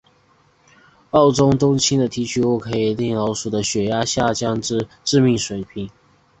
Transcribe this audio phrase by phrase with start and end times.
[1.11, 5.91] 欧洲冬青的提取物可以令老鼠的血压下降至致命水平。